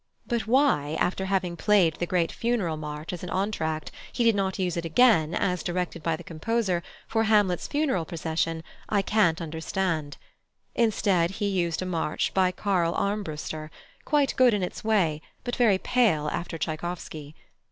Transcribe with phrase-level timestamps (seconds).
[0.25, 4.57] But why, after having played the great funeral march as an entr'acte, he did not
[4.57, 10.17] use it again, as directed by the composer, for Hamlet's funeral procession, I can't understand.
[10.73, 13.69] Instead, he used a march by +Carl Armbruster+,
[14.03, 17.35] quite good in its way, but very pale after Tschaikowsky.